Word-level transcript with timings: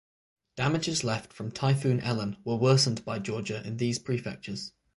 Damages 0.55 1.03
left 1.03 1.31
from 1.31 1.51
Typhoon 1.51 1.99
Ellen 1.99 2.37
were 2.43 2.55
worsened 2.55 3.05
by 3.05 3.19
Georgia 3.19 3.61
in 3.63 3.77
these 3.77 3.99
prefectures. 3.99 4.71